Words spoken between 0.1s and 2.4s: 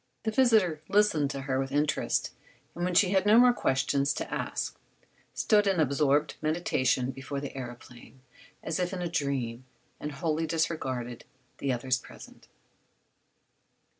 The visitor listened to her with interest,